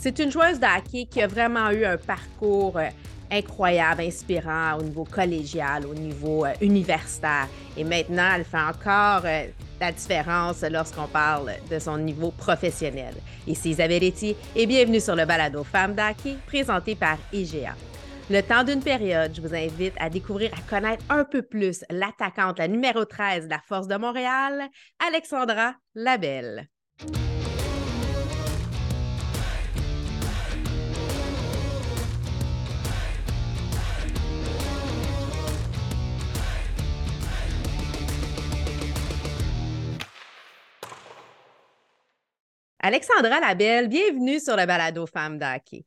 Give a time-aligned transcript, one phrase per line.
[0.00, 2.88] C'est une joueuse de qui a vraiment eu un parcours euh,
[3.32, 7.48] incroyable, inspirant au niveau collégial, au niveau euh, universitaire.
[7.76, 9.46] Et maintenant, elle fait encore euh,
[9.80, 13.12] la différence lorsqu'on parle de son niveau professionnel.
[13.48, 17.74] Ici Isabelle Etier et bienvenue sur le balado Femmes d'hockey présenté par IGA.
[18.30, 22.60] Le temps d'une période, je vous invite à découvrir, à connaître un peu plus l'attaquante,
[22.60, 24.68] la numéro 13 de la Force de Montréal,
[25.04, 26.68] Alexandra Labelle.
[42.80, 45.84] Alexandra Labelle, bienvenue sur le balado Femmes d'hockey.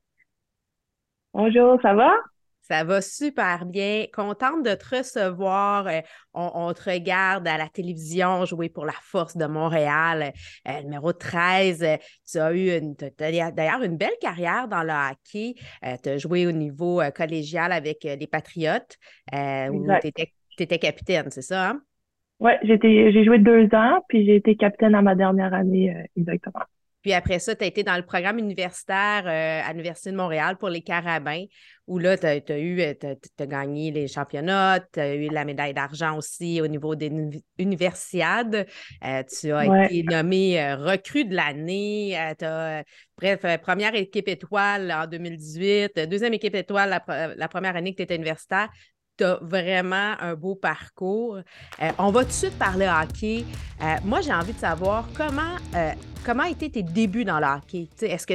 [1.34, 2.12] Bonjour, ça va?
[2.60, 4.06] Ça va super bien.
[4.14, 5.88] Contente de te recevoir.
[5.88, 6.02] Euh,
[6.34, 10.34] on, te regarde à la télévision jouer pour la Force de Montréal,
[10.68, 11.98] euh, numéro 13.
[12.30, 12.82] Tu as eu
[13.56, 15.56] d'ailleurs une belle carrière dans le hockey.
[15.86, 18.98] Euh, tu as joué au niveau collégial avec les Patriotes,
[19.32, 21.70] où tu étais, capitaine, c'est ça?
[21.70, 21.82] Hein?
[22.42, 26.66] Oui, j'ai joué deux ans, puis j'ai été capitaine à ma dernière année, exactement.
[27.02, 30.58] Puis après ça, tu as été dans le programme universitaire euh, à l'Université de Montréal
[30.58, 31.44] pour les carabins,
[31.88, 32.94] où là, tu as, eu, euh,
[33.40, 37.12] as, gagné les championnats, tu as eu la médaille d'argent aussi au niveau des
[37.58, 38.68] universiades.
[39.04, 42.18] Euh, tu as été nommé recrue de l'année.
[43.18, 48.04] bref, première équipe étoile en 2018, deuxième équipe étoile la, la première année que tu
[48.04, 48.70] étais universitaire
[49.22, 51.40] tu as vraiment un beau parcours.
[51.98, 53.46] on va tout de suite parler hockey.
[54.06, 55.58] moi, j'ai envie de savoir comment
[56.24, 57.88] Comment étaient tes débuts dans le hockey?
[58.02, 58.34] Est-ce que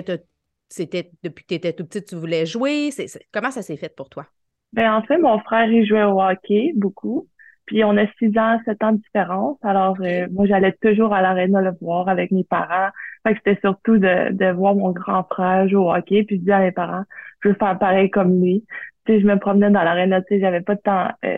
[0.68, 2.90] c'était depuis que tu étais tout petit, tu voulais jouer?
[3.32, 4.26] comment ça s'est fait pour toi?
[4.72, 7.28] Ben, en fait, mon frère, il jouait au hockey beaucoup.
[7.66, 9.56] Puis on a six ans, sept ans de différence.
[9.62, 12.90] Alors, euh, moi, j'allais toujours à l'aréna le voir avec mes parents.
[13.24, 16.44] Fait que c'était surtout de, de voir mon grand frère jouer au hockey, puis de
[16.44, 17.04] dire à mes parents,
[17.42, 18.64] je veux faire pareil comme lui.
[19.06, 21.36] Tu sais, je me promenais dans l'aréna, tu sais, j'avais pas de temps euh,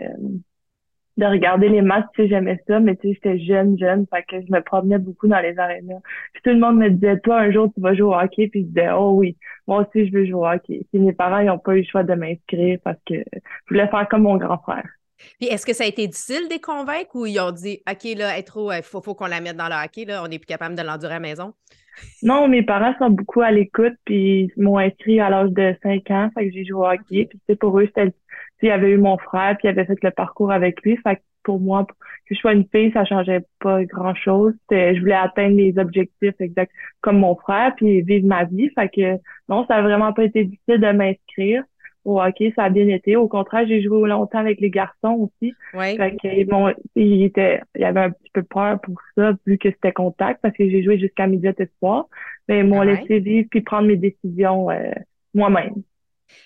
[1.19, 4.23] de regarder les matchs, tu sais, j'aimais ça, mais tu sais, j'étais jeune, jeune, fait
[4.23, 6.01] que je me promenais beaucoup dans les arénas.
[6.33, 8.63] Puis tout le monde me disait, toi, un jour, tu vas jouer au hockey, puis
[8.63, 9.37] je disais, oh oui,
[9.67, 10.87] moi aussi, je veux jouer au hockey.
[10.93, 13.89] Puis mes parents, ils n'ont pas eu le choix de m'inscrire parce que je voulais
[13.89, 14.89] faire comme mon grand frère.
[15.39, 18.05] Puis est-ce que ça a été difficile de les convaincre ou ils ont dit, OK,
[18.17, 20.39] là, être trop, il faut, faut qu'on la mette dans le hockey, là, on n'est
[20.39, 21.53] plus capable de l'endurer à la maison?
[22.23, 26.11] Non, mes parents sont beaucoup à l'écoute, puis ils m'ont inscrit à l'âge de 5
[26.11, 27.27] ans, fait que j'ai joué au hockey.
[27.27, 28.13] Puis c'est pour eux, c'était
[28.63, 30.97] il y avait eu mon frère, puis il avait fait le parcours avec lui.
[30.99, 34.55] Fait que pour moi, que je sois une fille, ça changeait pas grand chose.
[34.71, 38.71] Je voulais atteindre les objectifs exacts comme mon frère, puis vivre ma vie.
[38.75, 39.17] Fait que
[39.49, 41.63] non, ça a vraiment pas été difficile de m'inscrire
[42.05, 43.17] au hockey, ça a bien été.
[43.17, 45.55] Au contraire, j'ai joué longtemps avec les garçons aussi.
[45.75, 45.97] Oui.
[45.97, 49.59] Fait que, bon, il était, il y avait un petit peu peur pour ça, vu
[49.59, 52.07] que c'était contact, parce que j'ai joué jusqu'à midi et soir.
[52.49, 54.91] Mais ils m'ont laissé vivre puis prendre mes décisions euh,
[55.35, 55.75] moi-même.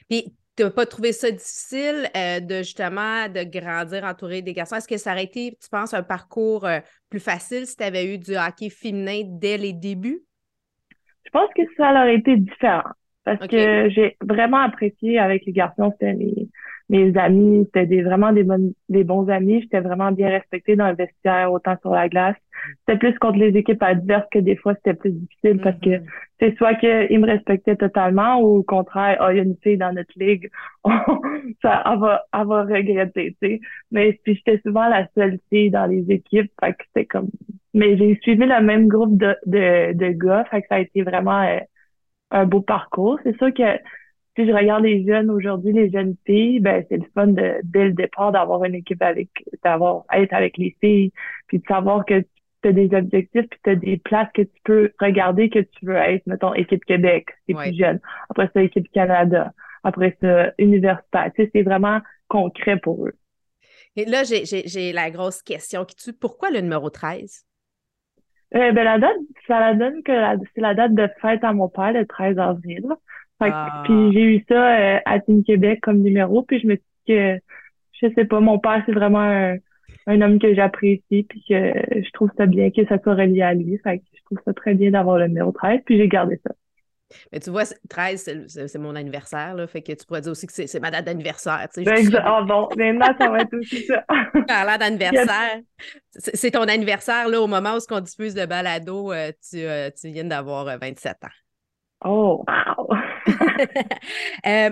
[0.09, 4.77] Puis tu n'as pas trouvé ça difficile euh, de justement de grandir entouré des garçons?
[4.77, 8.15] Est-ce que ça aurait été, tu penses, un parcours euh, plus facile si tu avais
[8.15, 10.23] eu du hockey féminin dès les débuts?
[11.25, 12.91] Je pense que ça aurait été différent.
[13.25, 16.49] Parce que j'ai vraiment apprécié avec les garçons, c'était mes,
[16.93, 19.63] mes amis, c'était des, vraiment des, bonnes, des bons amis.
[19.63, 22.37] J'étais vraiment bien respectée dans le vestiaire, autant sur la glace.
[22.81, 26.07] C'était plus contre les équipes adverses que des fois c'était plus difficile parce que mm-hmm.
[26.39, 29.79] c'est soit qu'ils me respectaient totalement ou au contraire, oh, il y a une fille
[29.79, 30.51] dans notre ligue,
[31.63, 33.61] ça, elle va, elle va regretter, tu sais.
[33.91, 37.31] Mais puis j'étais souvent la seule fille dans les équipes, fait que c'était comme,
[37.75, 41.03] mais j'ai suivi le même groupe de, de, de gars, fait que ça a été
[41.03, 41.59] vraiment euh,
[42.33, 43.19] un beau parcours.
[43.23, 43.79] C'est sûr que
[44.37, 47.85] si je regarde les jeunes aujourd'hui, les jeunes filles, ben c'est le fun de dès
[47.85, 49.29] le départ d'avoir une équipe avec,
[49.63, 51.13] d'avoir être avec les filles,
[51.47, 52.25] puis de savoir que
[52.63, 55.85] tu as des objectifs, puis tu as des places que tu peux regarder que tu
[55.85, 58.01] veux être, mettons équipe Québec, c'est plus jeune.
[58.31, 59.53] Après ça, équipe Canada.
[59.85, 61.31] Après ça, universitaire.
[61.35, 63.15] Tu sais, c'est vraiment concret pour eux.
[63.97, 66.13] Et là, j'ai la grosse question qui tue.
[66.13, 67.45] Pourquoi le numéro 13?
[68.55, 70.13] Euh, ben, la date, ça la donne que
[70.55, 72.87] c'est la date de fête à mon père, le 13 avril.
[73.41, 73.83] Ah.
[73.85, 77.15] Puis j'ai eu ça euh, à Team Québec comme numéro, puis je me suis dit
[77.15, 77.39] que,
[78.01, 79.57] je sais pas, mon père, c'est vraiment un,
[80.07, 83.55] un homme que j'apprécie, puis que je trouve ça bien que ça soit relié à
[83.55, 83.79] lui.
[83.79, 86.53] Fait que je trouve ça très bien d'avoir le numéro 13, puis j'ai gardé ça.
[87.33, 90.53] Mais tu vois, 13, c'est mon anniversaire, là, fait que tu pourrais dire aussi que
[90.53, 91.69] c'est ma date d'anniversaire.
[91.73, 94.05] Tu sais, ben, Ah bon, maintenant, ça va être aussi ça.
[94.49, 95.61] Parlant d'anniversaire,
[96.13, 100.11] c'est ton anniversaire là, au moment où on diffuse le balado, euh, tu, euh, tu
[100.11, 101.31] viens d'avoir 27 euh, ans.
[102.05, 102.97] Oh, wow!
[104.47, 104.71] Euh,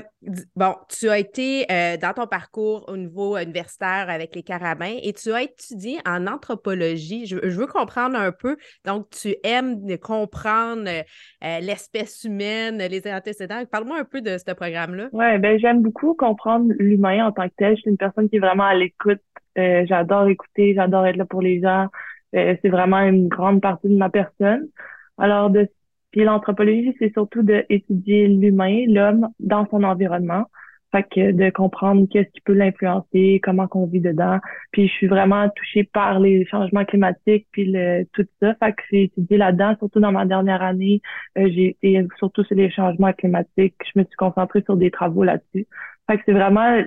[0.57, 5.13] bon, tu as été euh, dans ton parcours au niveau universitaire avec les carabins et
[5.13, 7.27] tu as étudié en anthropologie.
[7.27, 8.57] Je, veux comprendre un peu.
[8.85, 13.63] Donc, tu aimes comprendre euh, l'espèce humaine, les antécédents.
[13.71, 15.09] Parle-moi un peu de ce programme-là.
[15.13, 17.77] Oui, ben j'aime beaucoup comprendre l'humain en tant que tel.
[17.77, 19.21] Je suis une personne qui est vraiment à l'écoute.
[19.57, 21.87] j'adore écouter, j'adore être là pour les gens.
[22.33, 24.69] c'est vraiment une grande partie de ma personne.
[25.17, 25.69] Alors, de
[26.11, 30.47] puis l'anthropologie, c'est surtout d'étudier l'humain, l'homme dans son environnement.
[30.93, 34.39] Fait que de comprendre qu'est-ce qui peut l'influencer, comment qu'on vit dedans.
[34.73, 38.55] Puis je suis vraiment touchée par les changements climatiques, puis le, tout ça.
[38.57, 41.01] Fait que j'ai étudié là-dedans, surtout dans ma dernière année.
[41.39, 43.77] Euh, j'ai été surtout sur les changements climatiques.
[43.95, 45.69] Je me suis concentrée sur des travaux là-dessus.
[46.09, 46.83] Fait que c'est vraiment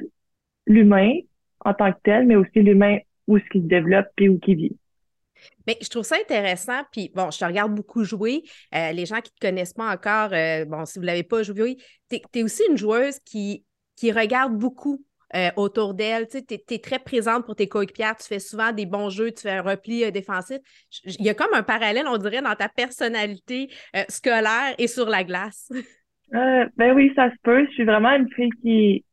[0.67, 1.13] l'humain
[1.63, 2.97] en tant que tel, mais aussi l'humain
[3.27, 4.77] où ce qui se développe puis où qui vit.
[5.67, 6.81] Mais je trouve ça intéressant.
[6.91, 8.43] Puis bon, je te regarde beaucoup jouer.
[8.75, 11.23] Euh, les gens qui ne te connaissent pas encore, euh, bon, si vous ne l'avez
[11.23, 11.77] pas joué,
[12.09, 15.03] tu es, aussi une joueuse qui, qui regarde beaucoup
[15.35, 16.27] euh, autour d'elle.
[16.27, 18.15] Tu es, très présente pour tes coéquipières.
[18.17, 20.59] Tu fais souvent des bons jeux, tu fais un repli défensif.
[21.05, 23.69] Il y a comme un parallèle, on dirait, dans ta personnalité
[24.09, 25.71] scolaire et sur la glace.
[26.31, 27.65] ben oui, ça se peut.
[27.67, 29.05] Je suis vraiment une fille qui,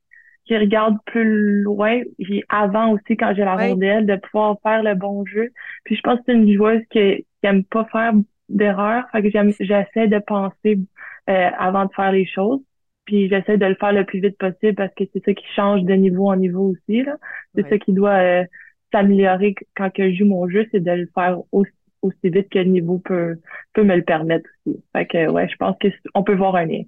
[0.51, 4.97] qui regarde plus loin, puis avant aussi quand j'ai la rondelle, de pouvoir faire le
[4.97, 5.53] bon jeu.
[5.85, 8.15] Puis je pense que c'est une joueuse qui, qui aime pas faire
[8.49, 9.31] d'erreurs, fait que
[9.61, 10.81] j'essaie de penser
[11.29, 12.59] euh, avant de faire les choses.
[13.05, 15.85] Puis j'essaie de le faire le plus vite possible parce que c'est ça qui change
[15.85, 17.05] de niveau en niveau aussi.
[17.05, 17.17] là.
[17.55, 18.45] C'est ça qui doit euh,
[18.93, 21.71] s'améliorer quand que je joue mon jeu, c'est de le faire aussi,
[22.03, 23.37] aussi vite que le niveau peut,
[23.73, 24.83] peut me le permettre aussi.
[24.97, 25.77] Fait que ouais, je pense
[26.13, 26.83] qu'on peut voir un lien.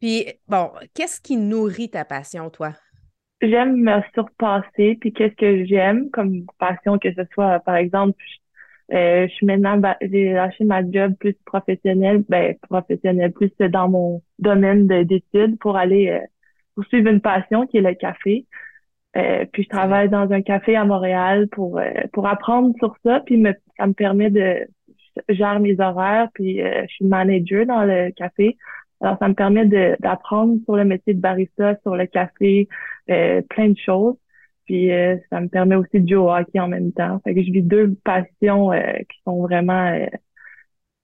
[0.00, 2.72] Puis bon, qu'est-ce qui nourrit ta passion, toi?
[3.48, 8.18] J'aime me surpasser, puis qu'est-ce que j'aime comme passion, que ce soit, par exemple,
[8.92, 14.22] euh, je suis maintenant, j'ai lâché ma job plus professionnelle, ben professionnelle, plus dans mon
[14.38, 16.20] domaine d'études pour aller euh,
[16.74, 18.46] poursuivre une passion qui est le café.
[19.16, 23.20] Euh, puis je travaille dans un café à Montréal pour euh, pour apprendre sur ça,
[23.24, 23.42] puis
[23.78, 24.66] ça me permet de
[25.28, 28.56] gérer mes horaires, puis euh, je suis manager dans le café.
[29.00, 29.66] Alors, ça me permet
[30.00, 32.68] d'apprendre sur le métier de barista, sur le café,
[33.10, 34.16] euh, plein de choses.
[34.64, 37.20] Puis euh, ça me permet aussi de jouer au hockey en même temps.
[37.24, 39.94] Fait que je vis deux passions euh, qui sont vraiment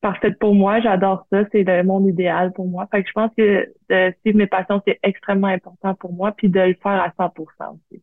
[0.00, 0.80] parfaites pour moi.
[0.80, 1.44] J'adore ça.
[1.52, 2.88] C'est le monde idéal pour moi.
[2.90, 6.32] Fait que je pense que de suivre mes passions, c'est extrêmement important pour moi.
[6.32, 8.02] Puis de le faire à 100 aussi.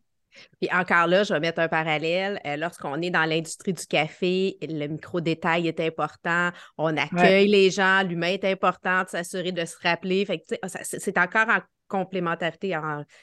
[0.60, 2.40] Puis encore là, je vais mettre un parallèle.
[2.46, 6.50] Euh, lorsqu'on est dans l'industrie du café, le micro-détail est important.
[6.76, 10.24] On accueille les gens, l'humain est important, de s'assurer de se rappeler.
[10.24, 10.44] Fait que,
[10.82, 11.58] c'est encore en
[11.88, 12.76] complémentarité.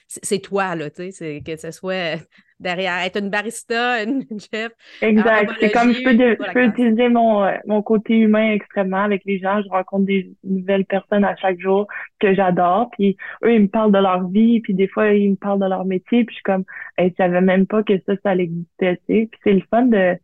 [0.07, 2.19] C'est toi, là, tu sais, que ce soit
[2.59, 4.71] derrière, être une barista, une chef.
[5.01, 5.51] Exact.
[5.59, 9.61] C'est comme je peux, utiliser mon, euh, mon côté humain extrêmement avec les gens.
[9.61, 11.87] Je rencontre des nouvelles personnes à chaque jour
[12.19, 12.89] que j'adore.
[12.91, 14.61] Puis eux, ils me parlent de leur vie.
[14.61, 16.23] Puis des fois, ils me parlent de leur métier.
[16.25, 16.65] Puis je suis comme,
[16.97, 18.99] hey, je savais même pas que ça, ça existait.
[19.07, 20.17] Puis c'est le fun de,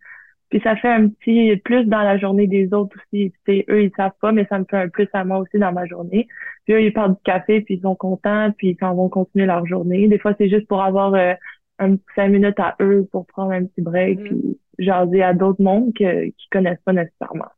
[0.51, 3.33] puis ça fait un petit plus dans la journée des autres aussi.
[3.47, 5.85] Eux, ils savent pas, mais ça me fait un plus à moi aussi dans ma
[5.85, 6.27] journée.
[6.65, 9.65] Puis eux, ils parlent du café, puis ils sont contents, puis ils vont continuer leur
[9.65, 10.09] journée.
[10.09, 11.33] Des fois, c'est juste pour avoir euh,
[11.79, 14.23] un petit cinq minutes à eux pour prendre un petit break, mm-hmm.
[14.23, 17.49] puis jaser à d'autres mondes que, qui connaissent pas nécessairement.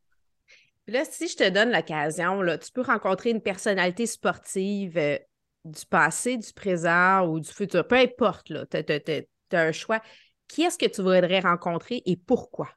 [0.87, 5.17] Là, si je te donne l'occasion, là, tu peux rencontrer une personnalité sportive euh,
[5.65, 9.99] du passé, du présent ou du futur, peu importe, là, tu as, un choix.
[10.47, 12.69] Qui est-ce que tu voudrais rencontrer et pourquoi?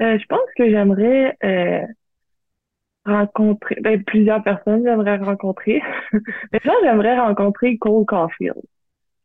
[0.00, 1.86] Euh, je pense que j'aimerais euh,
[3.04, 5.82] rencontrer ben, plusieurs personnes, j'aimerais rencontrer.
[6.52, 8.60] Mais ça, j'aimerais rencontrer Cole Caulfield.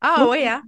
[0.02, 0.64] Ah oui, hein?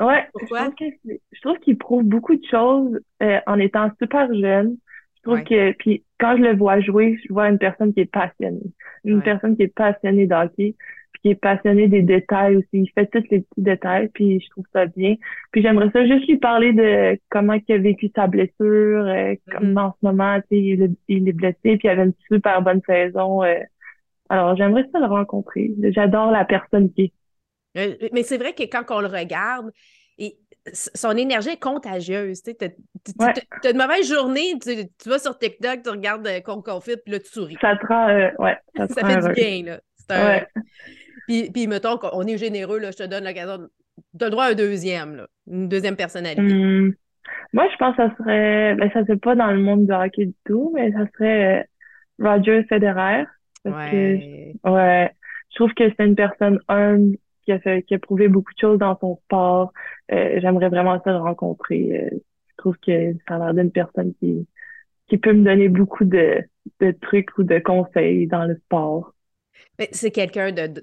[0.00, 0.70] Ouais, Pourquoi?
[0.80, 4.76] je trouve qu'il prouve beaucoup de choses euh, en étant super jeune.
[5.16, 8.10] Je trouve que, puis quand je le vois jouer, je vois une personne qui est
[8.10, 8.72] passionnée.
[9.04, 10.74] Une personne qui est passionnée d'hockey,
[11.12, 12.68] puis qui est passionnée des détails aussi.
[12.72, 15.16] Il fait tous les petits détails, puis je trouve ça bien.
[15.50, 19.72] Puis j'aimerais ça juste lui parler de comment il a vécu sa blessure, euh, comme
[19.72, 19.80] mm-hmm.
[19.80, 22.80] en ce moment, tu sais, il, il, est blessé, puis il avait une super bonne
[22.86, 23.42] saison.
[23.42, 23.60] Euh.
[24.28, 25.70] Alors, j'aimerais ça le rencontrer.
[25.90, 27.12] J'adore la personne qui est.
[27.78, 29.70] Euh, mais c'est vrai que quand on le regarde,
[30.18, 30.36] et
[30.72, 32.42] son énergie est contagieuse.
[32.42, 37.20] Tu as, une mauvaise journée, tu, vas sur TikTok, tu regardes euh, Confit, puis là,
[37.20, 37.58] tu souris.
[37.60, 39.80] Ça te rend, euh, ouais, ça, fait du bien, là.
[40.10, 40.40] Un...
[41.26, 43.68] Puis, puis, mettons qu'on est généreux, là, je te donne l'occasion.
[44.18, 46.42] Tu as le droit à un deuxième, là, une deuxième personnalité.
[46.42, 46.94] Hum.
[47.52, 50.26] Moi, je pense que ça serait, ben, ça serait pas dans le monde du hockey
[50.26, 51.68] du tout, mais ça serait
[52.18, 53.24] Roger Federer.
[53.62, 54.58] Parce ouais.
[54.64, 55.10] Que, ouais.
[55.50, 58.58] Je trouve que c'est une personne humble, qui a fait, qui a prouvé beaucoup de
[58.58, 59.72] choses dans son sport.
[60.10, 62.10] Euh, j'aimerais vraiment ça le rencontrer.
[62.12, 62.16] Euh,
[62.48, 64.46] je trouve que ça a l'air d'une personne qui,
[65.08, 66.42] qui peut me donner beaucoup de,
[66.80, 69.14] de trucs ou de conseils dans le sport.
[69.90, 70.82] C'est quelqu'un de.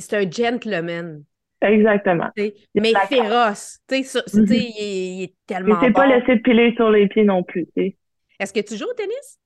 [0.00, 1.24] C'est un gentleman.
[1.62, 2.30] Exactement.
[2.36, 3.78] Mais féroce.
[3.88, 4.72] Tu sais, mm-hmm.
[4.78, 5.78] il, est tellement.
[5.80, 7.66] Il s'est pas laissé piler sur les pieds non plus.
[7.76, 9.38] Est-ce que tu joues au tennis?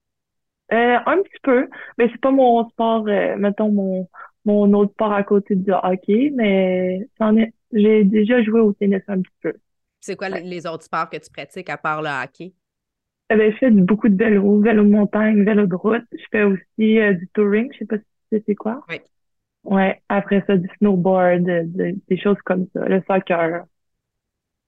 [0.72, 1.68] Euh, un petit peu,
[1.98, 4.08] mais c'est pas mon sport, euh, mettons mon,
[4.46, 7.06] mon autre sport à côté du hockey, mais
[7.72, 9.52] j'ai déjà joué au tennis un petit peu.
[10.00, 12.54] C'est quoi les autres sports que tu pratiques à part le hockey?
[13.30, 16.04] Eh ben, je fais beaucoup de vélo, vélo de montagne, vélo de route.
[16.12, 18.84] Je fais aussi euh, du touring, je sais pas si c'est quoi.
[18.88, 19.00] Oui.
[19.64, 23.64] Ouais, après ça, du snowboard, des choses comme ça, le soccer.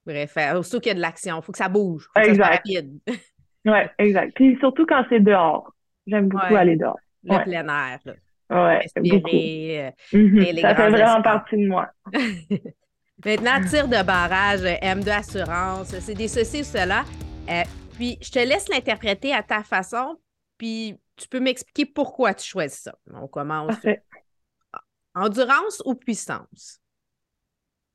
[0.06, 2.36] Bref, surtout qu'il y a de l'action, il faut que ça bouge, faut exact.
[2.36, 3.00] Ça soit rapide.
[3.66, 4.32] ouais, exact.
[4.34, 5.72] Puis surtout quand c'est dehors.
[6.06, 6.98] J'aime beaucoup aller dehors.
[7.24, 8.12] Le plein air, là.
[8.48, 10.60] Ouais, Respirer, euh, mhm.
[10.60, 11.90] Ça fait vraiment partie de moi.
[13.24, 17.02] Maintenant, tir de barrage, M2 Assurance, c'est des ceci ou cela.
[17.50, 17.62] Euh,
[17.96, 20.16] puis, je te laisse l'interpréter à ta façon,
[20.58, 22.94] puis tu peux m'expliquer pourquoi tu choisis ça.
[23.12, 23.74] On commence.
[25.16, 26.78] Endurance ou puissance?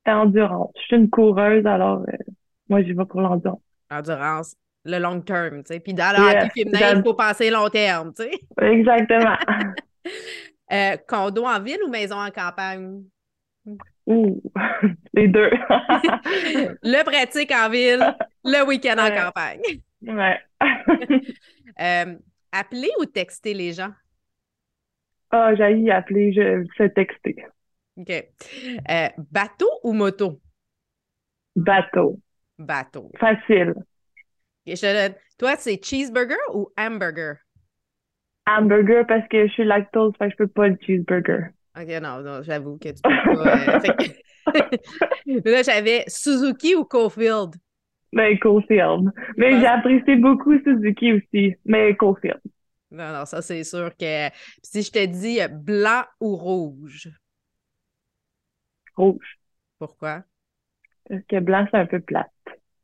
[0.04, 0.72] Endurance.
[0.76, 2.32] Je suis une coureuse, alors euh,
[2.68, 3.62] moi, j'y vais pour l'endurance.
[3.88, 5.80] Endurance, le long terme, tu sais.
[5.80, 8.32] Puis dans le féminin, il faut penser long terme, tu sais.
[8.60, 9.36] Exactement.
[10.72, 13.04] euh, condo en ville ou maison en campagne?
[14.06, 14.42] Ouh,
[15.14, 15.50] les deux.
[16.82, 19.60] le pratique en ville, le week-end en campagne.
[20.02, 20.40] Ouais.
[21.80, 22.16] euh,
[22.50, 23.92] appeler ou texter les gens?
[25.34, 27.36] Ah, oh, j'ai appeler, je fais texter.
[27.96, 28.10] OK.
[28.10, 30.40] Euh, bateau ou moto?
[31.56, 32.20] Bateau.
[32.58, 33.10] Bateau.
[33.18, 33.74] Facile.
[35.38, 37.36] Toi, c'est cheeseburger ou hamburger?
[38.46, 41.48] Hamburger parce que je suis lactose, fait que je peux pas le cheeseburger.
[41.74, 43.56] OK, non, non, j'avoue que tu peux pas.
[43.66, 43.80] Euh,
[45.44, 47.54] là, j'avais Suzuki ou Cofield?
[48.12, 49.10] Ben, Cofield.
[49.38, 52.40] Mais j'ai apprécié beaucoup Suzuki aussi, mais Cofield.
[52.92, 54.28] Non, non, ça, c'est sûr que.
[54.62, 57.08] si je te dis blanc ou rouge?
[58.94, 59.38] Rouge.
[59.78, 60.24] Pourquoi?
[61.08, 62.30] Parce que blanc, c'est un peu plate.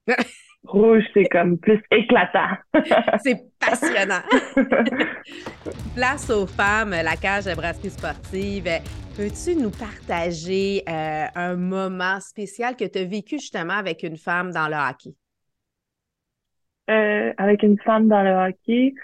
[0.64, 2.56] Rouge, c'est comme plus éclatant.
[3.22, 4.22] c'est passionnant.
[5.94, 8.68] Place aux femmes, la cage de brasserie sportive.
[9.16, 14.52] Peux-tu nous partager euh, un moment spécial que tu as vécu justement avec une femme
[14.52, 15.14] dans le hockey?
[16.90, 18.94] Euh, avec une femme dans le hockey?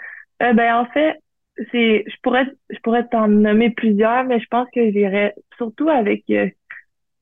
[0.43, 1.21] Euh, ben en fait,
[1.71, 6.25] c'est je pourrais je pourrais t'en nommer plusieurs, mais je pense que j'irais surtout avec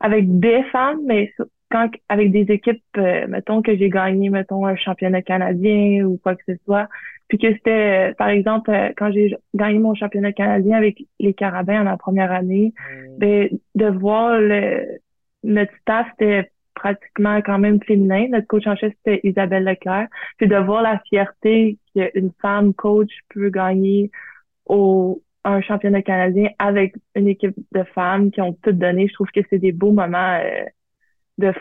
[0.00, 1.32] avec des femmes, mais
[1.72, 6.36] quand avec des équipes, euh, mettons que j'ai gagné, mettons, un championnat canadien ou quoi
[6.36, 6.88] que ce soit,
[7.28, 11.32] puis que c'était, euh, par exemple, euh, quand j'ai gagné mon championnat canadien avec les
[11.32, 12.74] Carabins en ma première année,
[13.18, 14.98] ben, de voir le,
[15.42, 18.28] notre staff, c'était pratiquement quand même féminin.
[18.30, 20.08] Notre coach en chef, c'était Isabelle Leclerc.
[20.38, 24.10] Puis de voir la fierté qu'une femme coach peut gagner
[24.66, 29.30] au un championnat canadien avec une équipe de femmes qui ont tout donné, je trouve
[29.34, 30.38] que c'est des beaux moments
[31.38, 31.52] de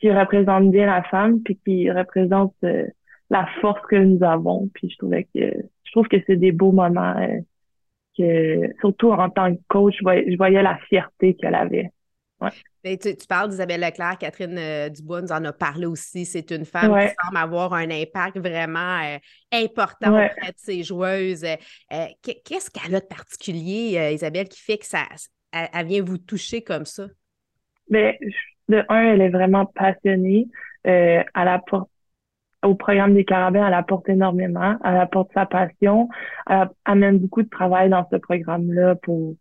[0.00, 2.86] qui représente bien la femme puis qui représente euh,
[3.28, 5.52] la force que nous avons puis je trouvais que
[5.84, 7.40] je trouve que c'est des beaux moments euh,
[8.16, 11.90] que surtout en tant que coach je voyais, la fierté qu'elle avait
[12.40, 12.50] ouais.
[12.82, 16.24] Ben, tu, parles d'Isabelle Leclerc, Catherine euh, Dubois nous en a parlé aussi.
[16.24, 19.18] C'est une femme qui semble avoir un impact vraiment
[19.52, 21.44] important auprès de ses joueuses.
[22.22, 25.04] Qu'est-ce qu'elle a de particulier, Isabelle, qui fait que ça,
[25.52, 27.06] elle, vient vous toucher comme ça?
[27.88, 28.14] Ben,
[28.68, 30.48] de un, elle est vraiment passionnée.
[30.86, 31.90] Euh, elle apporte
[32.62, 34.76] au programme des Carabins, elle apporte énormément.
[34.84, 36.08] Elle apporte sa passion.
[36.48, 39.34] Elle amène beaucoup de travail dans ce programme-là pour.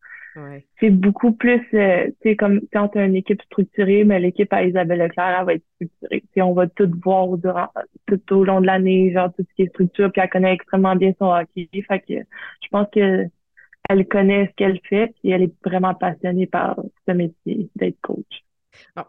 [0.79, 4.51] C'est beaucoup plus, euh, tu sais, comme quand tu as une équipe structurée, mais l'équipe
[4.53, 6.24] à Isabelle Leclerc, elle va être structurée.
[6.31, 7.67] T'sais, on va tout voir durant,
[8.07, 10.95] tout au long de l'année, genre tout ce qui est structure, puis elle connaît extrêmement
[10.95, 11.69] bien son hockey.
[11.88, 13.25] Fait que je pense que
[13.89, 18.43] elle connaît ce qu'elle fait, puis elle est vraiment passionnée par ce métier d'être coach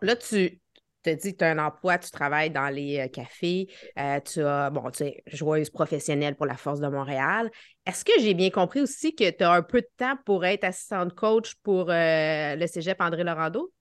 [0.02, 0.58] là, tu
[1.02, 4.42] te dis que tu as un emploi, tu travailles dans les euh, cafés, euh, tu
[4.42, 7.50] as, bon, tu es joueuse professionnelle pour la Force de Montréal.
[7.86, 10.64] Est-ce que j'ai bien compris aussi que tu as un peu de temps pour être
[10.64, 13.72] assistante coach pour euh, le cégep André Laurando?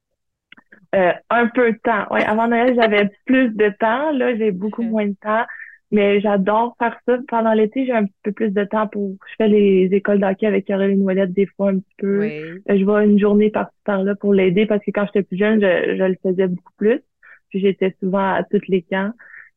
[0.92, 2.06] un peu de temps.
[2.10, 4.12] Oui, avant Noël, j'avais plus de temps.
[4.12, 5.46] Là, j'ai beaucoup moins de temps.
[5.92, 7.18] Mais j'adore faire ça.
[7.28, 9.16] Pendant l'été, j'ai un petit peu plus de temps pour.
[9.28, 12.22] Je fais les écoles d'hockey avec Caroline Ouellette des fois un petit peu.
[12.22, 15.60] Euh, je vois une journée par-ci par-là pour l'aider parce que quand j'étais plus jeune,
[15.62, 17.02] je, je le faisais beaucoup plus.
[17.50, 19.12] Puis j'étais souvent à tous les camps.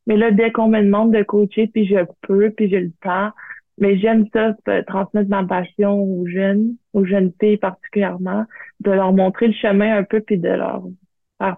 [0.07, 3.31] Mais là, dès qu'on me demande de coacher, puis je peux, puis j'ai le temps.
[3.79, 8.45] Mais j'aime ça, transmettre ma passion aux jeunes, aux jeunes filles particulièrement,
[8.81, 10.83] de leur montrer le chemin un peu, puis de leur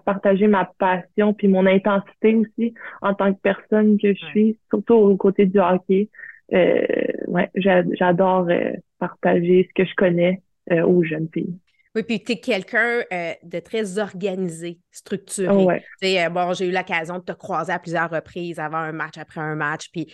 [0.04, 4.94] partager ma passion puis mon intensité aussi en tant que personne que je suis, surtout
[4.94, 6.08] au côté du hockey.
[6.54, 6.86] Euh,
[7.28, 11.56] ouais, j'adore euh, partager ce que je connais aux jeunes filles.
[11.96, 13.04] Oui, puis tu es quelqu'un
[13.42, 15.48] de très organisé, structuré.
[15.50, 19.40] Oh, bon, j'ai eu l'occasion de te croiser à plusieurs reprises avant un match, après
[19.40, 20.06] un match, puis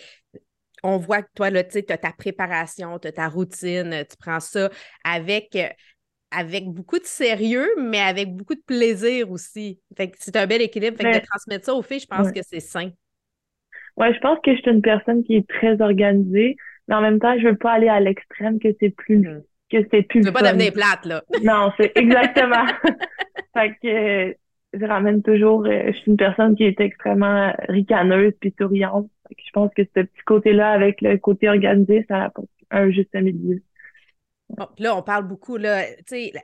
[0.81, 4.69] on voit que toi, tu as ta préparation, tu as ta routine, tu prends ça
[5.03, 5.57] avec,
[6.31, 9.81] avec beaucoup de sérieux, mais avec beaucoup de plaisir aussi.
[9.97, 10.95] Fait que c'est un bel équilibre.
[10.95, 12.91] Fait que de transmettre ça aux filles, je pense que c'est sain.
[13.97, 16.55] Ouais, je pense que je suis une personne qui est très organisée,
[16.87, 19.43] mais en même temps, je veux pas aller à l'extrême que c'est plus mm.
[19.73, 20.21] Que c'est plus.
[20.21, 21.23] Tu veux pas devenir plate, là.
[21.43, 22.65] non, c'est exactement.
[23.53, 24.37] fait que
[24.79, 29.07] je ramène toujours, euh, je suis une personne qui est extrêmement ricaneuse puis souriante.
[29.29, 33.61] je pense que ce petit côté-là avec le côté organisé, ça apporte un juste milieu
[34.77, 35.85] là, on parle beaucoup, là,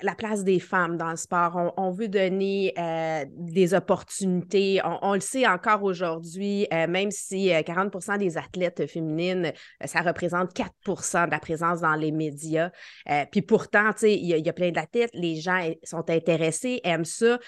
[0.01, 1.73] la place des femmes dans le sport.
[1.77, 4.79] On, veut donner euh, des opportunités.
[5.01, 9.51] On, le sait encore aujourd'hui, euh, même si 40% euh, des athlètes féminines,
[9.85, 12.71] ça représente 4% de la présence dans les médias.
[13.31, 17.39] puis pourtant, il y, a plein d'athlètes, les gens sont intéressés, aiment ça.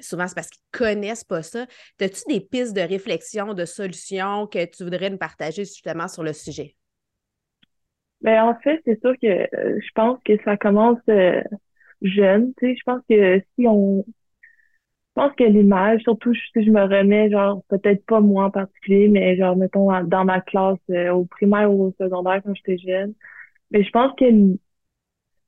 [0.00, 1.66] souvent, c'est parce qu'ils connaissent pas ça.
[2.00, 6.32] As-tu des pistes de réflexion, de solutions que tu voudrais nous partager justement sur le
[6.32, 6.76] sujet?
[8.22, 11.42] Ben, en fait, c'est sûr que euh, je pense que ça commence euh,
[12.02, 12.52] jeune.
[12.58, 14.04] Tu sais, je pense que si on.
[15.16, 19.08] Je pense que l'image, surtout si je me remets, genre, peut-être pas moi en particulier,
[19.08, 23.14] mais genre, mettons, dans ma classe, euh, au primaire ou au secondaire quand j'étais jeune.
[23.72, 24.26] Mais je pense que,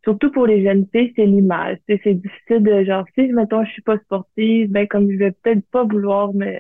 [0.05, 1.79] surtout pour les jeunes filles, c'est l'image.
[1.89, 5.33] Tu c'est difficile de, genre, si, mettons, je suis pas sportive, ben, comme je vais
[5.33, 6.53] peut-être pas vouloir me,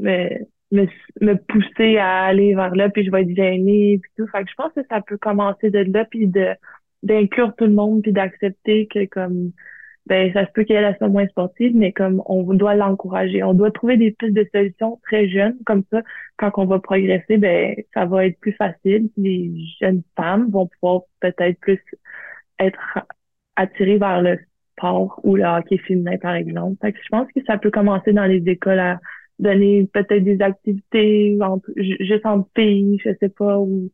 [0.00, 0.28] me,
[0.74, 0.86] me,
[1.20, 4.26] me pousser à aller vers là, puis je vais être gênée, puis tout.
[4.28, 6.48] Fait que je pense que ça peut commencer de là, puis de
[7.02, 9.52] d'inclure tout le monde, puis d'accepter que comme
[10.06, 13.70] ben ça se peut qu'elle soit moins sportive, mais comme on doit l'encourager, on doit
[13.70, 16.02] trouver des pistes de solutions très jeunes, comme ça,
[16.36, 19.10] quand on va progresser, ben ça va être plus facile.
[19.16, 21.80] Les jeunes femmes vont pouvoir peut-être plus
[22.58, 22.98] être
[23.56, 24.38] attirées vers le
[24.76, 26.76] sport ou le hockey féminin, par exemple.
[26.80, 29.00] Fait que je pense que ça peut commencer dans les écoles à
[29.38, 31.38] donner peut-être des activités
[31.76, 33.90] juste en pays, je sais pas, ou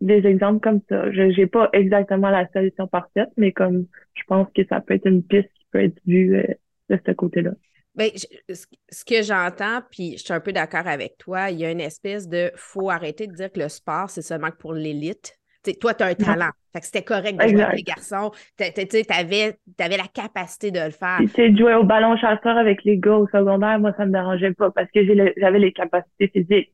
[0.00, 1.10] des exemples comme ça.
[1.12, 5.06] Je n'ai pas exactement la solution parfaite, mais comme je pense que ça peut être
[5.06, 6.46] une piste qui peut être vue euh,
[6.90, 7.52] de ce côté-là.
[7.94, 8.08] Bien,
[8.50, 11.80] ce que j'entends, puis je suis un peu d'accord avec toi, il y a une
[11.80, 15.38] espèce de faut arrêter de dire que le sport, c'est seulement pour l'élite
[15.74, 16.50] toi, tu as un talent.
[16.72, 18.30] Fait que c'était correct de jouer avec les garçons.
[18.58, 18.64] Tu
[19.08, 21.20] avais, la capacité de le faire.
[21.20, 24.70] De jouer au ballon chasseur avec les gars au secondaire, moi, ça me dérangeait pas
[24.70, 25.00] parce que
[25.36, 26.72] j'avais les capacités physiques.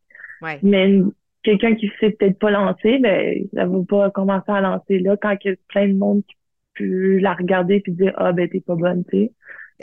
[0.62, 1.00] Mais
[1.42, 4.98] quelqu'un qui ne sait peut-être pas lancer, ben, ça ne va pas commencer à lancer
[4.98, 6.36] là quand il y a plein de monde qui
[6.74, 9.32] peut la regarder et dire Ah, ben, t'es pas bonne, tu sais.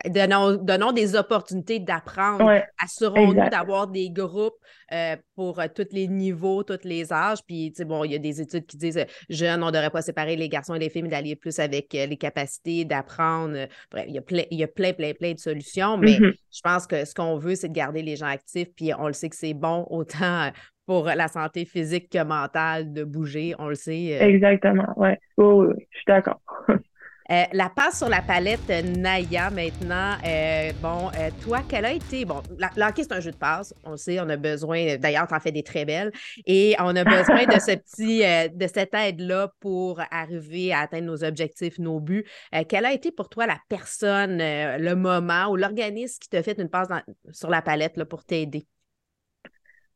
[0.06, 2.62] Donnons, des opportunités d'apprendre.
[2.84, 4.58] Assurons-nous d'avoir des groupes
[4.92, 7.40] euh, pour euh, tous les niveaux, tous les âges.
[7.46, 9.72] Puis, tu sais, bon, il y a des études qui disent euh, jeunes, on ne
[9.72, 13.68] devrait pas séparer les garçons et les filles, mais d'aller plus avec les capacités d'apprendre.
[13.92, 15.98] bref, il y, a plein, il y a plein, plein, plein de solutions.
[15.98, 16.34] Mais mm-hmm.
[16.52, 18.70] je pense que ce qu'on veut, c'est de garder les gens actifs.
[18.76, 20.52] Puis, on le sait que c'est bon autant
[20.86, 24.18] pour la santé physique que mentale de bouger, on le sait.
[24.22, 25.20] Exactement, ouais.
[25.38, 26.42] oui, je suis d'accord.
[27.32, 30.14] Euh, la passe sur la palette Naya maintenant.
[30.26, 32.26] Euh, bon, euh, toi, quelle a été.
[32.26, 33.72] Bon, la, c'est un jeu de passe.
[33.84, 34.98] On le sait, on a besoin.
[34.98, 36.12] D'ailleurs, tu en fais des très belles.
[36.48, 38.22] Et on a besoin de ce petit,
[38.56, 42.26] de cette aide-là pour arriver à atteindre nos objectifs, nos buts.
[42.68, 46.70] quelle a été pour toi la personne, le moment ou l'organisme qui t'a fait une
[46.70, 46.88] passe
[47.32, 48.66] sur la palette là, pour t'aider?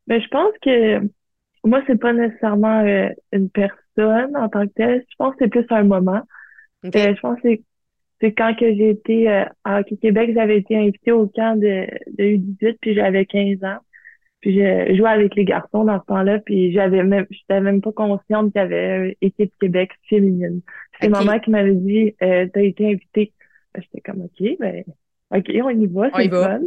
[0.06, 1.00] Ben, je pense que
[1.64, 2.84] moi, c'est pas nécessairement
[3.32, 5.04] une personne en tant que telle.
[5.10, 6.22] Je pense que c'est plus un moment.
[6.84, 7.48] Euh, je pense que
[8.20, 12.24] c'est quand que j'ai été euh, à Québec, j'avais été invitée au camp de, de
[12.24, 13.78] U18, puis j'avais 15 ans.
[14.40, 17.92] Puis je jouais avec les garçons dans ce temps-là, puis j'avais même, j'étais même pas
[17.92, 20.60] consciente qu'il y avait une équipe Québec féminine.
[21.00, 23.32] C'est maman qui m'avait dit, euh, t'as été invitée.
[23.74, 24.84] Ben, j'étais comme, OK, ben,
[25.34, 26.60] OK, on y va, c'est fun.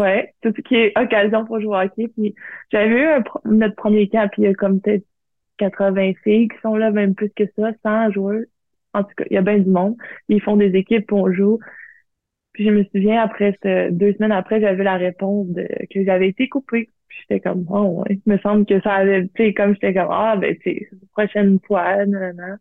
[0.00, 2.08] ouais, tout ce qui est occasion pour jouer au hockey.
[2.08, 2.34] Puis
[2.72, 5.04] j'avais eu un, notre premier camp, puis il y a comme peut-être
[5.58, 8.44] 80 filles qui sont là, même plus que ça, 100 joueurs,
[8.94, 9.96] en tout cas, il y a bien du monde.
[10.28, 11.58] Ils font des équipes, on joue.
[12.52, 13.56] Puis je me souviens, après,
[13.92, 16.90] deux semaines après, j'avais la réponse de, que j'avais été coupée.
[17.08, 18.20] Puis j'étais comme, oh, ouais.
[18.26, 21.58] Il me semble que ça avait, tu sais, comme j'étais comme, ah, ben, c'est prochaine
[21.66, 22.56] fois, non.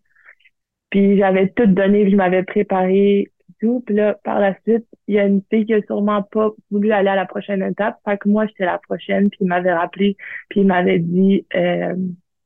[0.89, 3.81] Puis j'avais tout donné, je m'avais préparé tout.
[3.85, 6.91] Puis là, par la suite, il y a une fille qui a sûrement pas voulu
[6.91, 7.99] aller à la prochaine étape.
[8.05, 9.29] Fait que moi, j'étais la prochaine.
[9.29, 10.17] Puis il m'avait rappelé,
[10.49, 11.95] puis il m'avait dit, euh,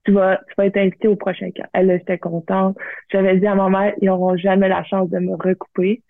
[0.05, 1.67] tu vas, tu vas être invité au prochain camp.
[1.73, 2.77] Elle, était contente.
[3.11, 6.01] J'avais dit à ma mère, ils n'auront jamais la chance de me recouper.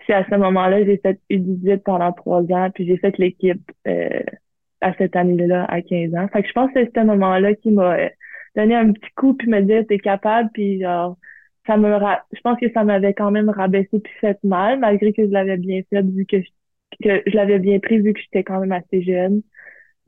[0.00, 4.20] Puis à ce moment-là, j'ai fait U18 pendant trois ans, puis j'ai fait l'équipe euh,
[4.80, 6.28] à cette année-là, à 15 ans.
[6.32, 8.08] Fait que je pense que c'est ce moment-là qui m'a euh,
[8.56, 11.16] donné un petit coup, puis me dire, t'es capable, puis genre,
[11.66, 11.88] ça me
[12.32, 15.56] je pense que ça m'avait quand même rabaissé puis fait mal, malgré que je l'avais
[15.56, 16.48] bien fait, vu que je,
[17.02, 19.42] que je l'avais bien pris, vu que j'étais quand même assez jeune.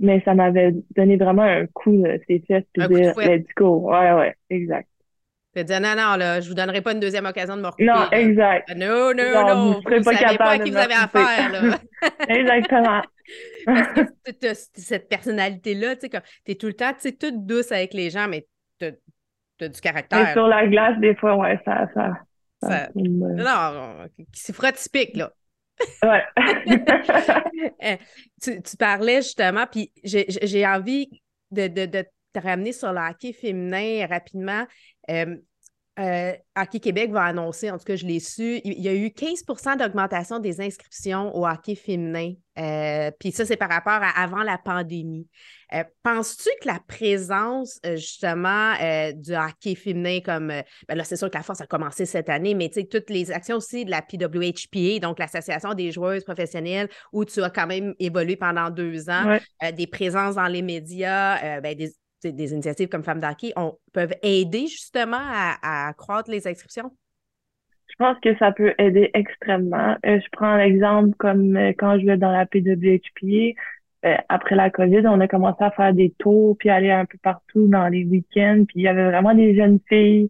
[0.01, 3.91] Mais ça m'avait donné vraiment un coup, ces fesses, puis dire, let's go.
[3.91, 4.89] Ouais, ouais, exact.
[5.55, 7.67] Tu as dit, non, non, là, je vous donnerai pas une deuxième occasion de me
[7.67, 7.85] recouper.
[7.85, 8.75] Non, exact.
[8.77, 9.81] Non, non, non.
[9.85, 11.79] Vous ne savez pas à qui vous avez affaire, là.
[12.29, 13.03] Exactement.
[13.67, 17.13] Parce que tu as cette personnalité-là, tu sais, tu es tout le temps, tu sais,
[17.13, 18.47] toute douce avec les gens, mais
[18.81, 20.33] tu as, du caractère.
[20.33, 21.89] sur la glace, des fois, ouais, ça...
[21.95, 22.13] ça,
[22.63, 25.31] ça, non, c'est froid typique, là.
[26.03, 26.23] Ouais.
[27.81, 27.99] Eh,
[28.41, 31.09] tu, tu, parlais justement, puis j'ai envie
[31.51, 34.67] de, de, de, te ramener sur le hockey féminin rapidement.
[35.11, 35.37] Euh,
[35.99, 39.11] euh, hockey Québec va annoncer, en tout cas, je l'ai su, il y a eu
[39.11, 42.33] 15% d'augmentation des inscriptions au hockey féminin.
[42.59, 45.29] Euh, puis ça, c'est par rapport à avant la pandémie.
[45.73, 48.75] Euh, penses-tu que la présence, justement,
[49.15, 52.55] du hockey féminin, comme, ben là, c'est sûr que la force a commencé cette année,
[52.55, 56.89] mais tu sais, toutes les actions aussi de la PWHPA, donc l'Association des joueuses professionnelles,
[57.13, 59.39] où tu as quand même évolué pendant deux ans,
[59.77, 61.93] des présences dans les médias, ben, des,
[62.33, 63.53] des initiatives comme Femmes d'Hockey
[63.93, 66.91] peuvent aider justement à, accroître les inscriptions?
[67.89, 69.97] Je pense que ça peut aider extrêmement.
[70.05, 73.55] Euh, je prends l'exemple comme euh, quand je vais dans la PWHP,
[74.05, 77.19] euh, après la COVID, on a commencé à faire des tours puis aller un peu
[77.19, 78.65] partout dans les week-ends.
[78.67, 80.29] Puis il y avait vraiment des jeunes filles.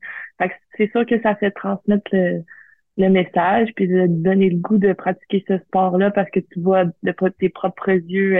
[0.76, 5.44] c'est sûr que ça fait transmettre le, message puis de donner le goût de pratiquer
[5.48, 8.38] ce sport-là parce que tu vois de tes propres yeux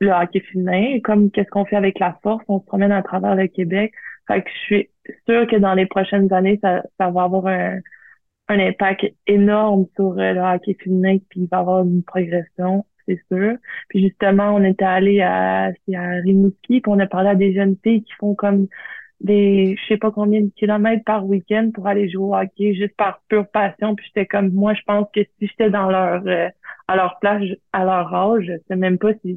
[0.00, 3.34] le hockey féminin, comme qu'est-ce qu'on fait avec la force, on se promène à travers
[3.34, 3.92] le Québec.
[4.26, 4.90] Fait que je suis
[5.28, 7.78] sûre que dans les prochaines années, ça, ça va avoir un,
[8.48, 12.84] un impact énorme sur euh, le hockey féminin, puis il va y avoir une progression,
[13.06, 13.56] c'est sûr.
[13.88, 17.76] Puis justement, on était allé à, à Rimouski, puis on a parlé à des jeunes
[17.82, 18.68] filles qui font comme
[19.20, 22.96] des je sais pas combien de kilomètres par week-end pour aller jouer au hockey juste
[22.96, 26.48] par pure passion puis j'étais comme moi je pense que si j'étais dans leur euh,
[26.88, 29.36] à leur place à leur âge je sais même pas si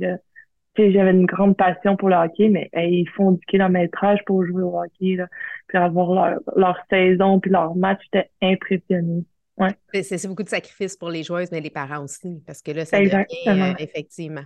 [0.75, 4.79] j'avais une grande passion pour le hockey, mais ils font du kilométrage pour jouer au
[4.79, 5.27] hockey, là,
[5.67, 9.23] puis avoir leur, leur saison, puis leur match, j'étais impressionné.
[9.57, 9.69] Ouais.
[10.01, 12.99] C'est beaucoup de sacrifices pour les joueuses, mais les parents aussi, parce que là, ça
[12.99, 14.43] devient euh, effectivement.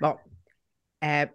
[0.00, 0.16] Bon.
[1.04, 1.26] Euh,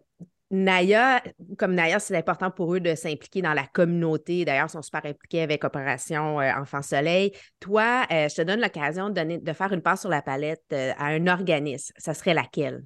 [0.50, 1.22] Naya,
[1.58, 4.46] comme Naya, c'est important pour eux de s'impliquer dans la communauté.
[4.46, 7.32] D'ailleurs, ils sont super impliqués avec Opération euh, Enfant Soleil.
[7.60, 11.28] Toi, je te donne l'occasion de, de faire une passe sur la palette à un
[11.28, 11.94] organisme.
[11.98, 12.84] Ça serait laquelle?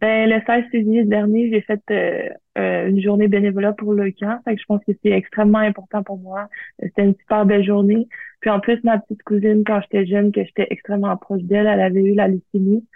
[0.00, 4.40] Ben, le 16 février dernier, j'ai fait euh, euh, une journée bénévolat pour le camp.
[4.44, 6.48] Fait que je pense que c'est extrêmement important pour moi.
[6.80, 8.06] C'était une super belle journée.
[8.40, 11.80] Puis en plus, ma petite cousine, quand j'étais jeune, que j'étais extrêmement proche d'elle, elle
[11.80, 12.86] avait eu la leucémie.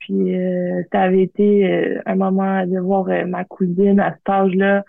[0.00, 4.84] Puis euh, ça avait été un moment de voir ma cousine à cet âge-là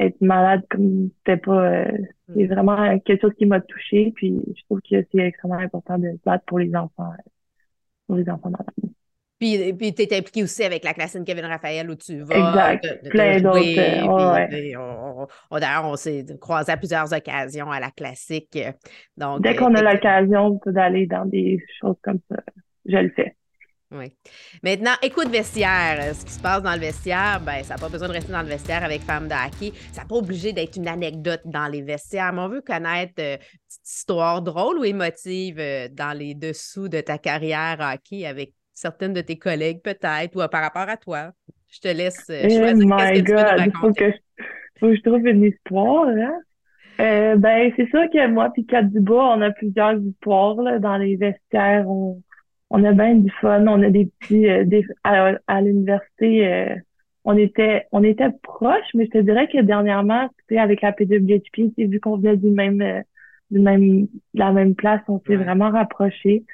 [0.00, 1.86] être malade comme c'était pas
[2.34, 4.12] c'est vraiment quelque chose qui m'a touchée.
[4.14, 7.12] Puis je trouve que c'est extrêmement important de se battre pour les enfants,
[8.06, 8.93] pour les enfants malades.
[9.44, 12.34] Puis, puis tu es impliqué aussi avec la classe Kevin Raphaël où tu vas.
[12.34, 13.10] Exact.
[13.10, 13.60] Plein d'autres.
[15.60, 18.58] D'ailleurs, on s'est croisé à plusieurs occasions à la classique.
[19.18, 22.38] Donc, Dès qu'on a l'occasion d'aller dans des choses comme ça,
[22.86, 23.36] je le fais.
[23.90, 24.16] Oui.
[24.62, 26.14] Maintenant, écoute vestiaire.
[26.14, 28.40] Ce qui se passe dans le vestiaire, ben, ça n'a pas besoin de rester dans
[28.40, 29.76] le vestiaire avec Femme de hockey.
[29.92, 32.32] Ça n'a pas obligé d'être une anecdote dans les vestiaires.
[32.32, 36.88] Mais on veut connaître euh, une petite histoire drôle ou émotive euh, dans les dessous
[36.88, 41.32] de ta carrière hockey avec certaines de tes collègues peut-être ou par rapport à toi.
[41.70, 43.46] Je te laisse euh, choisir oh my God.
[43.66, 44.44] Il faut que, je,
[44.78, 46.06] faut que je trouve une histoire.
[46.08, 46.38] Hein?
[47.00, 50.96] Euh, ben, c'est sûr que moi puis Kat Dubois, on a plusieurs histoires là, dans
[50.96, 51.88] les vestiaires.
[51.88, 52.20] On,
[52.70, 53.66] on a bien du fun.
[53.66, 54.48] On a des petits...
[54.48, 56.74] Euh, des, à, à l'université, euh,
[57.24, 61.98] on était on était proches, mais je te dirais que dernièrement, avec la PWHP, vu
[61.98, 63.02] qu'on venait du même
[63.50, 66.44] du même la même place, on s'est vraiment rapprochés.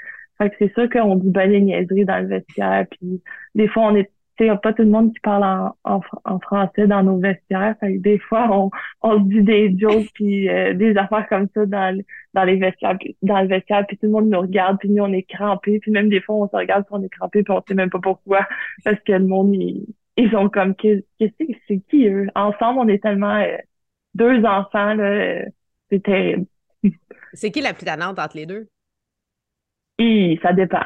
[0.40, 2.86] Fait que c'est sûr qu'on dit bonne niaiseries dans le vestiaire.
[2.90, 3.22] Puis
[3.54, 5.44] des fois, on est il n'y a pas tout le monde qui parle
[5.84, 7.74] en, en, français dans nos vestiaires.
[7.80, 8.70] Fait que des fois, on,
[9.02, 12.02] on dit des jokes puis euh, des affaires comme ça dans,
[12.34, 15.12] dans les vestiaires, dans le vestiaire, puis tout le monde nous regarde, puis nous, on
[15.12, 15.78] est crampés.
[15.80, 17.90] Puis même des fois, on se regarde puis on est crampés, puis on sait même
[17.90, 18.46] pas pourquoi.
[18.84, 22.28] Parce que le monde, ils, ils ont comme qu'est-ce que c'est qui eux?
[22.34, 23.56] Ensemble, on est tellement euh,
[24.14, 25.44] deux enfants, là, euh,
[25.90, 26.46] c'est terrible.
[27.34, 28.68] C'est qui la plus tannante entre les deux?
[30.42, 30.84] Ça dépend.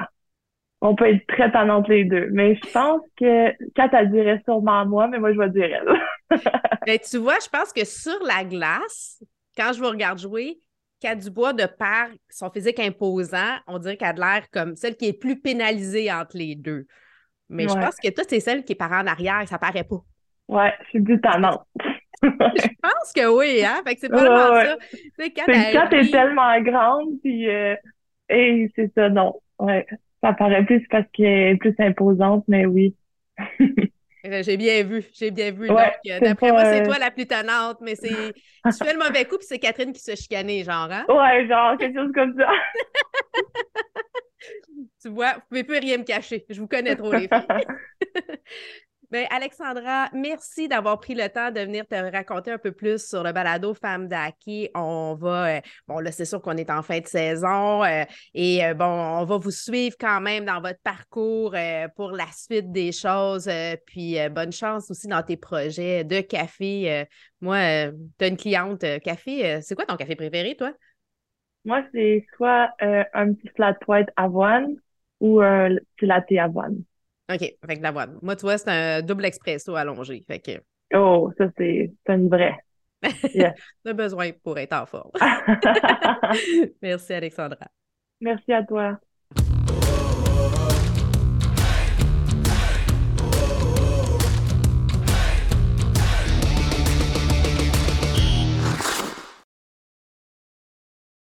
[0.80, 2.28] On peut être très tannante les deux.
[2.32, 6.38] Mais je pense que Kat, elle dirait sûrement moi, mais moi, je vais dire elle.
[6.86, 9.22] ben, tu vois, je pense que sur la glace,
[9.56, 10.58] quand je vous regarde jouer,
[11.00, 15.08] Kat Dubois, de par son physique imposant, on dirait qu'elle a l'air comme celle qui
[15.08, 16.86] est plus pénalisée entre les deux.
[17.48, 19.84] Mais je pense que toi, c'est celle qui est par en arrière et ça paraît
[19.84, 20.02] pas.
[20.48, 21.66] Ouais, je suis plus tannante.
[22.22, 23.82] Je pense que oui, hein?
[23.86, 24.76] Fait que c'est pas ça.
[25.18, 27.74] Tu quand t'es tellement grande, puis euh,
[28.28, 29.40] c'est ça, non.
[29.58, 29.86] Ouais.
[30.22, 32.94] Ça paraît plus parce qu'elle est plus imposante, mais oui.
[34.26, 35.68] Euh, j'ai bien vu, j'ai bien vu.
[35.68, 38.08] Donc, euh, d'après moi, c'est toi la plus tenante, mais c'est.
[38.64, 41.04] Tu fais le mauvais coup, puis c'est Catherine qui se chicanait, genre, hein?
[41.10, 42.48] Ouais, genre, quelque chose comme ça.
[45.02, 46.46] tu vois, vous pouvez plus rien me cacher.
[46.48, 47.28] Je vous connais trop, les filles.
[49.10, 53.22] Bien, Alexandra, merci d'avoir pris le temps de venir te raconter un peu plus sur
[53.22, 54.70] le balado Femmes d'Aki.
[54.74, 58.64] On va, euh, bon, là, c'est sûr qu'on est en fin de saison euh, et
[58.64, 61.54] euh, bon, on va vous suivre quand même dans votre parcours
[61.96, 63.50] pour la suite des choses.
[63.86, 67.06] puis bonne chance aussi dans tes projets de café.
[67.40, 69.60] moi, tu as une cliente café.
[69.60, 70.72] c'est quoi ton café préféré, toi?
[71.64, 74.76] Moi, c'est soit un petit flat white avoine
[75.20, 76.82] ou un petit latte avoine.
[77.32, 78.18] OK, avec de l'avoine.
[78.22, 80.24] Moi, tu vois, c'est un double expresso allongé.
[80.26, 80.62] Fait que...
[80.94, 82.56] Oh, ça, c'est une vraie.
[83.34, 83.52] Yes.
[83.84, 85.10] Besoin pour être en forme.
[86.82, 87.66] Merci, Alexandra.
[88.20, 88.98] Merci à toi.